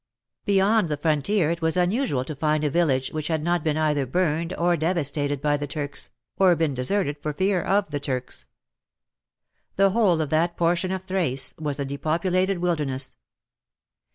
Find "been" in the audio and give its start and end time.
3.63-3.77, 6.55-6.73